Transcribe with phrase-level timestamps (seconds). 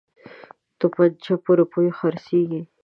[0.79, 2.61] توپنچه په روپیو خرڅیږي.